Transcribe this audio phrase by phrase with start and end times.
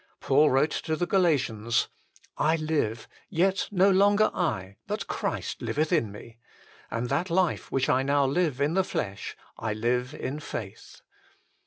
[0.19, 1.87] Paul wrote to the Galatians:"
[2.35, 6.39] I live, yet no longer I, but Christ liveth in me:
[6.89, 11.01] and that life which I now live in the flesh I live in faith."